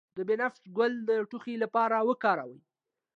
د 0.17 0.17
بنفشه 0.27 0.65
ګل 0.77 0.93
د 1.09 1.11
ټوخي 1.29 1.55
لپاره 1.63 1.97
وکاروئ 2.09 2.59